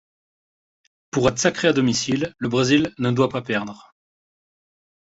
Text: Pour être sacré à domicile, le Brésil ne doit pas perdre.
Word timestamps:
Pour 1.11 1.29
être 1.29 1.37
sacré 1.37 1.67
à 1.67 1.73
domicile, 1.73 2.33
le 2.39 2.49
Brésil 2.49 2.91
ne 2.97 3.11
doit 3.11 3.29
pas 3.29 3.43
perdre. 3.43 3.93